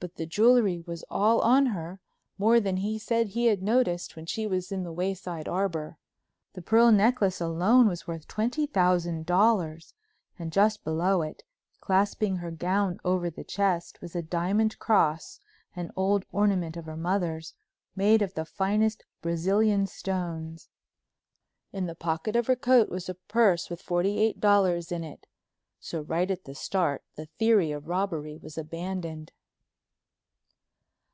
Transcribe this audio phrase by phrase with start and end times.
[0.00, 1.98] But the jewelry was all on her,
[2.38, 5.98] more than he said he had noticed when she was in the Wayside Arbor.
[6.52, 9.94] The pearl necklace alone was worth twenty thousand dollars,
[10.38, 11.42] and just below it,
[11.80, 15.40] clasping her gown over the chest, was a diamond cross,
[15.74, 17.54] an old ornament of her mother's,
[17.96, 20.68] made of the finest Brazilian stones.
[21.72, 25.26] In the pocket of her coat was a purse with forty eight dollars in it.
[25.80, 29.32] So right at the start the theory of robbery was abandoned.